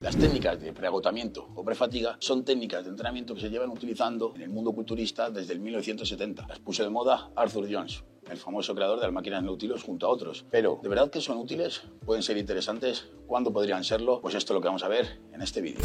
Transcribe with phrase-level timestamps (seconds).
[0.00, 4.42] Las técnicas de preagotamiento o prefatiga son técnicas de entrenamiento que se llevan utilizando en
[4.42, 6.46] el mundo culturista desde el 1970.
[6.46, 10.10] Las puso de moda Arthur Jones, el famoso creador de las máquinas Nautilus junto a
[10.10, 10.46] otros.
[10.52, 11.82] Pero, ¿de verdad que son útiles?
[12.06, 13.08] ¿Pueden ser interesantes?
[13.26, 14.20] ¿Cuándo podrían serlo?
[14.20, 15.84] Pues esto es lo que vamos a ver en este vídeo.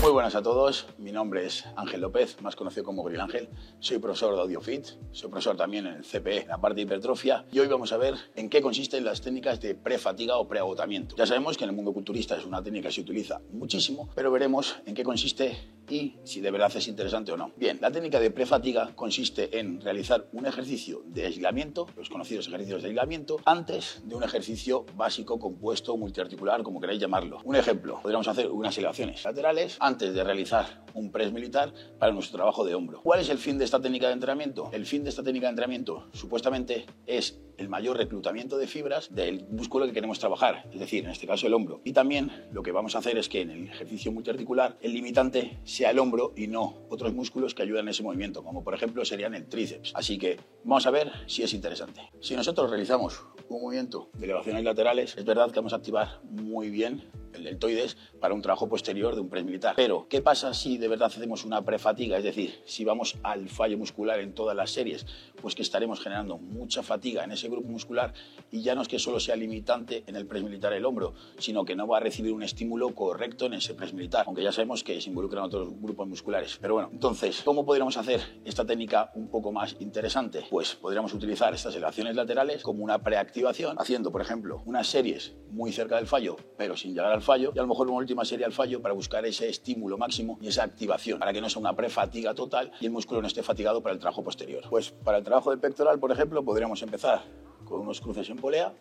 [0.00, 3.50] Muy buenas a todos, mi nombre es Ángel López, más conocido como Grill Ángel.
[3.80, 7.58] Soy profesor de AudioFit, soy profesor también en el CPE, la parte de hipertrofia, y
[7.58, 11.16] hoy vamos a ver en qué consisten las técnicas de prefatiga o preagotamiento.
[11.16, 14.30] Ya sabemos que en el mundo culturista es una técnica que se utiliza muchísimo, pero
[14.30, 15.58] veremos en qué consiste
[15.90, 17.52] y si de verdad es interesante o no.
[17.56, 22.82] Bien, la técnica de prefatiga consiste en realizar un ejercicio de aislamiento, los conocidos ejercicios
[22.82, 27.40] de aislamiento, antes de un ejercicio básico, compuesto, multiarticular, como queráis llamarlo.
[27.44, 32.36] Un ejemplo, podríamos hacer unas elevaciones laterales antes de realizar un press militar para nuestro
[32.36, 33.00] trabajo de hombro.
[33.02, 34.70] ¿Cuál es el fin de esta técnica de entrenamiento?
[34.72, 39.46] El fin de esta técnica de entrenamiento supuestamente es el mayor reclutamiento de fibras del
[39.50, 41.82] músculo que queremos trabajar, es decir, en este caso el hombro.
[41.84, 45.58] Y también lo que vamos a hacer es que en el ejercicio multiarticular el limitante
[45.64, 49.04] sea el hombro y no otros músculos que ayudan en ese movimiento, como por ejemplo
[49.04, 49.92] serían el tríceps.
[49.94, 52.00] Así que vamos a ver si es interesante.
[52.20, 56.70] Si nosotros realizamos un movimiento de elevaciones laterales, es verdad que vamos a activar muy
[56.70, 59.74] bien el deltoides para un trabajo posterior de un press militar.
[59.76, 62.18] Pero, ¿qué pasa si de verdad hacemos una prefatiga?
[62.18, 65.06] Es decir, si vamos al fallo muscular en todas las series,
[65.40, 68.12] pues que estaremos generando mucha fatiga en ese grupo muscular
[68.50, 71.64] y ya no es que solo sea limitante en el press militar el hombro, sino
[71.64, 74.84] que no va a recibir un estímulo correcto en ese press militar, aunque ya sabemos
[74.84, 76.58] que se involucran otros grupos musculares.
[76.60, 80.44] Pero bueno, entonces, ¿cómo podríamos hacer esta técnica un poco más interesante?
[80.50, 85.72] Pues podríamos utilizar estas elevaciones laterales como una preactivación, haciendo, por ejemplo, unas series muy
[85.72, 88.44] cerca del fallo, pero sin llegar al fallo, y a lo mejor una última serie
[88.44, 91.74] al fallo para buscar ese estímulo máximo y esa activación, para que no sea una
[91.74, 94.64] prefatiga total y el músculo no esté fatigado para el trabajo posterior.
[94.68, 97.22] Pues para el trabajo del pectoral, por ejemplo, podríamos empezar
[97.64, 98.72] con unos cruces en polea,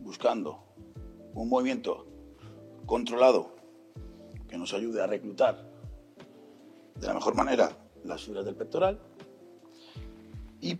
[0.00, 0.58] buscando
[1.34, 2.06] un movimiento
[2.86, 3.54] controlado
[4.48, 5.66] que nos ayude a reclutar
[6.98, 9.00] de la mejor manera las fibras del pectoral
[10.60, 10.76] y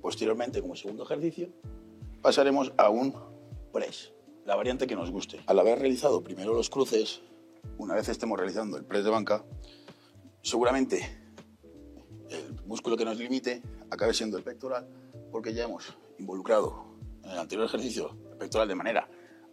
[0.00, 1.50] posteriormente como segundo ejercicio
[2.22, 3.14] pasaremos a un
[3.72, 4.12] press,
[4.44, 5.40] la variante que nos guste.
[5.46, 7.22] Al haber realizado primero los cruces,
[7.78, 9.44] una vez estemos realizando el press de banca,
[10.42, 11.20] seguramente
[12.28, 14.88] el músculo que nos limite acabe siendo el pectoral
[15.32, 16.84] porque ya hemos involucrado
[17.24, 19.08] en el anterior ejercicio el pectoral de manera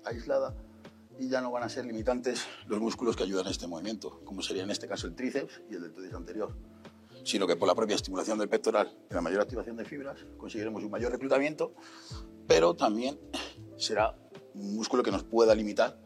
[0.06, 0.56] aislada
[1.20, 4.42] y ya no van a ser limitantes los músculos que ayudan a este movimiento, como
[4.42, 6.56] sería en este caso el tríceps y el deltoides anterior,
[7.28, 10.82] sino que por la propia estimulación del pectoral y la mayor activación de fibras conseguiremos
[10.82, 11.74] un mayor reclutamiento,
[12.48, 13.20] pero también
[13.76, 14.18] será
[14.54, 16.00] un músculo que nos pueda limitar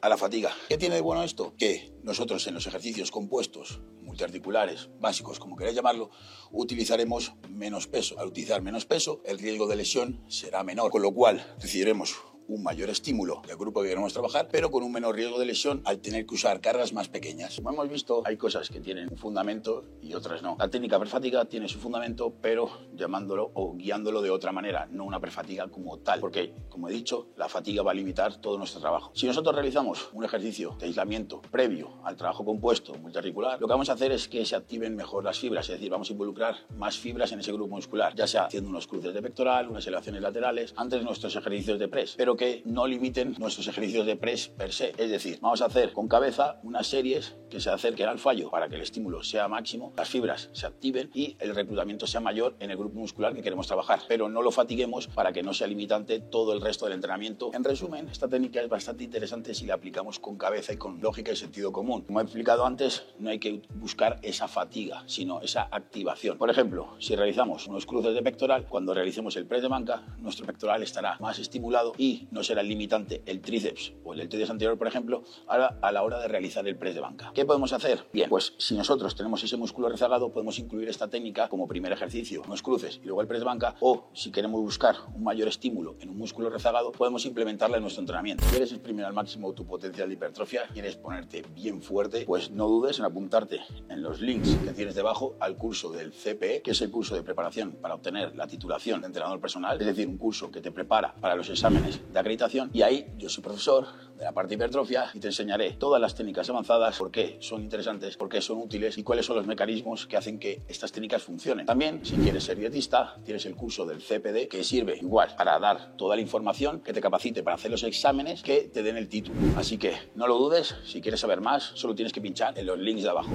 [0.00, 0.50] a la fatiga.
[0.68, 1.54] ¿Qué tiene de bueno esto?
[1.56, 6.10] Que nosotros en los ejercicios compuestos, multiarticulares, básicos, como queráis llamarlo,
[6.50, 8.18] utilizaremos menos peso.
[8.18, 12.16] Al utilizar menos peso, el riesgo de lesión será menor, con lo cual recibiremos
[12.48, 15.82] un mayor estímulo del grupo que queremos trabajar, pero con un menor riesgo de lesión
[15.84, 17.56] al tener que usar cargas más pequeñas.
[17.56, 20.56] Como hemos visto, hay cosas que tienen un fundamento y otras no.
[20.58, 25.20] La técnica prefatiga tiene su fundamento, pero llamándolo o guiándolo de otra manera, no una
[25.20, 29.10] prefatiga como tal, porque, como he dicho, la fatiga va a limitar todo nuestro trabajo.
[29.14, 33.90] Si nosotros realizamos un ejercicio de aislamiento previo al trabajo compuesto multiarticular, lo que vamos
[33.90, 36.96] a hacer es que se activen mejor las fibras, es decir, vamos a involucrar más
[36.96, 40.74] fibras en ese grupo muscular, ya sea haciendo unos cruces de pectoral, unas elevaciones laterales,
[40.76, 44.92] antes nuestros ejercicios de press, pero que no limiten nuestros ejercicios de press per se.
[44.96, 48.68] Es decir, vamos a hacer con cabeza unas series que se acerquen al fallo para
[48.68, 52.70] que el estímulo sea máximo, las fibras se activen y el reclutamiento sea mayor en
[52.70, 54.00] el grupo muscular que queremos trabajar.
[54.08, 57.50] Pero no lo fatiguemos para que no sea limitante todo el resto del entrenamiento.
[57.54, 61.32] En resumen, esta técnica es bastante interesante si la aplicamos con cabeza y con lógica
[61.32, 62.02] y sentido común.
[62.02, 66.38] Como he explicado antes, no hay que buscar esa fatiga, sino esa activación.
[66.38, 70.46] Por ejemplo, si realizamos unos cruces de pectoral, cuando realicemos el press de banca, nuestro
[70.46, 74.86] pectoral estará más estimulado y no será limitante el tríceps o el deltoides anterior, por
[74.86, 77.32] ejemplo, a la, hora de realizar el press de banca.
[77.34, 78.06] ¿Qué podemos hacer?
[78.12, 82.42] Bien, pues si nosotros tenemos ese músculo rezagado, podemos incluir esta técnica como primer ejercicio,
[82.46, 85.96] unos cruces y luego el press de banca, o si queremos buscar un mayor estímulo
[86.00, 88.44] en un músculo rezagado, podemos implementarla en nuestro entrenamiento.
[88.50, 90.68] ¿Quieres exprimir al máximo tu potencial de hipertrofia?
[90.72, 92.24] ¿Quieres ponerte bien fuerte?
[92.26, 96.62] Pues no dudes en apuntarte en los links que tienes debajo al curso del CPE,
[96.62, 100.08] que es el curso de preparación para obtener la titulación de entrenador personal, es decir,
[100.08, 102.70] un curso que te prepara para los exámenes de acreditación.
[102.72, 103.86] Y ahí yo soy profesor
[104.16, 108.16] de la parte hipertrofia y te enseñaré todas las técnicas avanzadas, por qué son interesantes,
[108.16, 111.66] por qué son útiles y cuáles son los mecanismos que hacen que estas técnicas funcionen.
[111.66, 115.94] También, si quieres ser dietista, tienes el curso del CPD que sirve igual para dar
[115.96, 119.38] toda la información que te capacite para hacer los exámenes que te den el título.
[119.56, 122.78] Así que no lo dudes, si quieres saber más, solo tienes que pinchar en los
[122.78, 123.30] links de abajo.